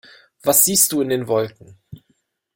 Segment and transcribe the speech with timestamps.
[0.41, 1.77] Was siehst du in den Wolken?